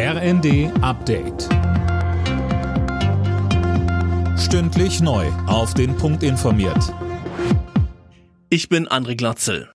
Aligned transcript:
RND 0.00 0.70
Update. 0.80 1.48
Stündlich 4.38 5.00
neu. 5.00 5.26
Auf 5.48 5.74
den 5.74 5.96
Punkt 5.96 6.22
informiert. 6.22 6.94
Ich 8.48 8.68
bin 8.68 8.86
André 8.86 9.16
Glatzel. 9.16 9.72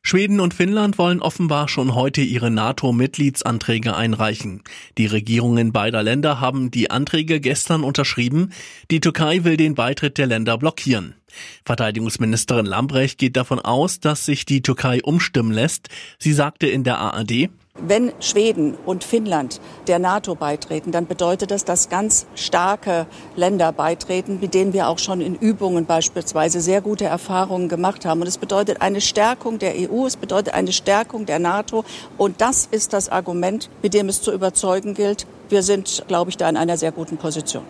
Schweden 0.00 0.38
und 0.38 0.54
Finnland 0.54 0.96
wollen 0.96 1.20
offenbar 1.20 1.68
schon 1.68 1.96
heute 1.96 2.20
ihre 2.20 2.52
NATO-Mitgliedsanträge 2.52 3.96
einreichen. 3.96 4.62
Die 4.96 5.06
Regierungen 5.06 5.72
beider 5.72 6.04
Länder 6.04 6.38
haben 6.40 6.70
die 6.70 6.92
Anträge 6.92 7.40
gestern 7.40 7.82
unterschrieben. 7.82 8.52
Die 8.92 9.00
Türkei 9.00 9.42
will 9.42 9.56
den 9.56 9.74
Beitritt 9.74 10.18
der 10.18 10.28
Länder 10.28 10.56
blockieren. 10.56 11.16
Verteidigungsministerin 11.64 12.66
Lambrecht 12.66 13.18
geht 13.18 13.36
davon 13.36 13.58
aus, 13.58 13.98
dass 13.98 14.24
sich 14.24 14.44
die 14.46 14.62
Türkei 14.62 15.02
umstimmen 15.02 15.50
lässt. 15.50 15.88
Sie 16.20 16.32
sagte 16.32 16.68
in 16.68 16.84
der 16.84 16.98
ARD, 16.98 17.50
wenn 17.80 18.12
Schweden 18.20 18.74
und 18.86 19.02
Finnland 19.02 19.60
der 19.86 19.98
NATO 19.98 20.34
beitreten, 20.34 20.92
dann 20.92 21.06
bedeutet 21.06 21.50
das, 21.50 21.64
dass 21.64 21.88
ganz 21.88 22.26
starke 22.34 23.06
Länder 23.34 23.72
beitreten, 23.72 24.38
mit 24.40 24.54
denen 24.54 24.72
wir 24.72 24.88
auch 24.88 24.98
schon 24.98 25.20
in 25.20 25.34
Übungen 25.34 25.86
beispielsweise 25.86 26.60
sehr 26.60 26.80
gute 26.80 27.04
Erfahrungen 27.04 27.68
gemacht 27.68 28.04
haben. 28.04 28.20
Und 28.20 28.26
es 28.26 28.38
bedeutet 28.38 28.82
eine 28.82 29.00
Stärkung 29.00 29.58
der 29.58 29.74
EU, 29.76 30.06
es 30.06 30.16
bedeutet 30.16 30.54
eine 30.54 30.72
Stärkung 30.72 31.26
der 31.26 31.38
NATO. 31.38 31.84
Und 32.18 32.40
das 32.40 32.66
ist 32.70 32.92
das 32.92 33.08
Argument, 33.08 33.70
mit 33.82 33.94
dem 33.94 34.08
es 34.08 34.22
zu 34.22 34.32
überzeugen 34.32 34.94
gilt. 34.94 35.26
Wir 35.48 35.62
sind, 35.62 36.04
glaube 36.08 36.30
ich, 36.30 36.36
da 36.36 36.48
in 36.48 36.56
einer 36.56 36.76
sehr 36.76 36.92
guten 36.92 37.16
Position. 37.16 37.64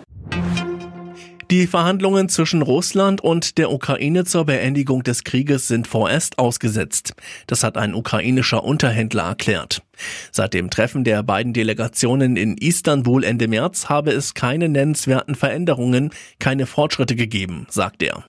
Die 1.53 1.67
Verhandlungen 1.67 2.31
zwischen 2.31 2.63
Russland 2.63 3.21
und 3.21 3.59
der 3.59 3.71
Ukraine 3.71 4.25
zur 4.25 4.47
Beendigung 4.47 5.03
des 5.03 5.23
Krieges 5.23 5.69
sind 5.69 5.87
vorerst 5.87 6.39
ausgesetzt. 6.39 7.13
Das 7.47 7.63
hat 7.63 7.77
ein 7.77 7.95
ukrainischer 7.95 8.65
Unterhändler 8.65 9.25
erklärt. 9.25 9.83
Seit 10.31 10.55
dem 10.55 10.71
Treffen 10.71 11.05
der 11.05 11.23
beiden 11.23 11.53
Delegationen 11.53 12.37
in 12.37 12.57
Istanbul 12.57 13.25
Ende 13.25 13.49
März 13.49 13.89
habe 13.89 14.13
es 14.13 14.35
keine 14.35 14.69
nennenswerten 14.69 15.35
Veränderungen, 15.35 16.11
keine 16.39 16.67
Fortschritte 16.67 17.17
gegeben, 17.17 17.67
sagt 17.69 18.03
er. 18.03 18.25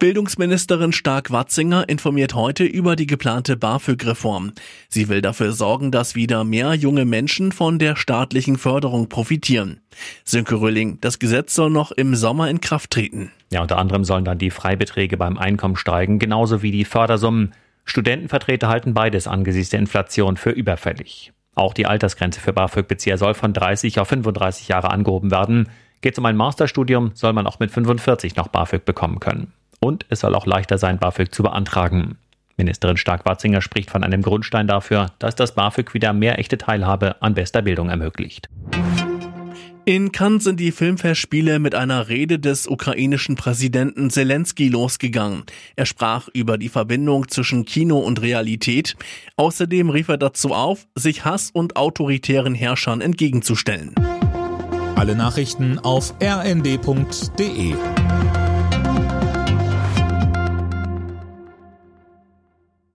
Bildungsministerin 0.00 0.94
Stark-Watzinger 0.94 1.86
informiert 1.90 2.34
heute 2.34 2.64
über 2.64 2.96
die 2.96 3.06
geplante 3.06 3.58
BAföG-Reform. 3.58 4.52
Sie 4.88 5.10
will 5.10 5.20
dafür 5.20 5.52
sorgen, 5.52 5.90
dass 5.92 6.14
wieder 6.14 6.42
mehr 6.42 6.72
junge 6.72 7.04
Menschen 7.04 7.52
von 7.52 7.78
der 7.78 7.96
staatlichen 7.96 8.56
Förderung 8.56 9.10
profitieren. 9.10 9.80
Sönke 10.24 10.58
Rölling, 10.58 10.96
das 11.02 11.18
Gesetz 11.18 11.54
soll 11.54 11.68
noch 11.68 11.92
im 11.92 12.14
Sommer 12.14 12.48
in 12.48 12.62
Kraft 12.62 12.92
treten. 12.92 13.30
Ja, 13.52 13.60
unter 13.60 13.76
anderem 13.76 14.04
sollen 14.04 14.24
dann 14.24 14.38
die 14.38 14.50
Freibeträge 14.50 15.18
beim 15.18 15.36
Einkommen 15.36 15.76
steigen, 15.76 16.18
genauso 16.18 16.62
wie 16.62 16.70
die 16.70 16.86
Fördersummen. 16.86 17.52
Studentenvertreter 17.84 18.68
halten 18.68 18.94
beides 18.94 19.26
angesichts 19.26 19.70
der 19.70 19.80
Inflation 19.80 20.36
für 20.36 20.50
überfällig. 20.50 21.32
Auch 21.54 21.74
die 21.74 21.86
Altersgrenze 21.86 22.40
für 22.40 22.52
BAföG-Bezieher 22.52 23.18
soll 23.18 23.34
von 23.34 23.52
30 23.52 23.98
auf 24.00 24.08
35 24.08 24.68
Jahre 24.68 24.90
angehoben 24.90 25.30
werden. 25.30 25.68
Geht 26.00 26.14
es 26.14 26.18
um 26.18 26.26
ein 26.26 26.36
Masterstudium, 26.36 27.10
soll 27.14 27.32
man 27.32 27.46
auch 27.46 27.58
mit 27.58 27.70
45 27.70 28.36
noch 28.36 28.48
BAföG 28.48 28.84
bekommen 28.84 29.20
können. 29.20 29.52
Und 29.80 30.06
es 30.08 30.20
soll 30.20 30.34
auch 30.34 30.46
leichter 30.46 30.78
sein, 30.78 30.98
BAföG 30.98 31.34
zu 31.34 31.42
beantragen. 31.42 32.16
Ministerin 32.56 32.96
Stark-Watzinger 32.96 33.62
spricht 33.62 33.90
von 33.90 34.04
einem 34.04 34.22
Grundstein 34.22 34.66
dafür, 34.66 35.06
dass 35.18 35.34
das 35.34 35.54
BAföG 35.54 35.94
wieder 35.94 36.12
mehr 36.12 36.38
echte 36.38 36.58
Teilhabe 36.58 37.20
an 37.20 37.34
bester 37.34 37.62
Bildung 37.62 37.88
ermöglicht. 37.88 38.48
In 39.90 40.12
Cannes 40.12 40.44
sind 40.44 40.60
die 40.60 40.70
Filmfestspiele 40.70 41.58
mit 41.58 41.74
einer 41.74 42.08
Rede 42.08 42.38
des 42.38 42.68
ukrainischen 42.68 43.34
Präsidenten 43.34 44.08
Zelensky 44.08 44.68
losgegangen. 44.68 45.42
Er 45.74 45.84
sprach 45.84 46.28
über 46.32 46.58
die 46.58 46.68
Verbindung 46.68 47.26
zwischen 47.26 47.64
Kino 47.64 47.98
und 47.98 48.22
Realität. 48.22 48.94
Außerdem 49.34 49.90
rief 49.90 50.06
er 50.06 50.16
dazu 50.16 50.54
auf, 50.54 50.86
sich 50.94 51.24
Hass 51.24 51.50
und 51.50 51.74
autoritären 51.74 52.54
Herrschern 52.54 53.00
entgegenzustellen. 53.00 53.96
Alle 54.94 55.16
Nachrichten 55.16 55.80
auf 55.80 56.14
rnd.de 56.22 57.74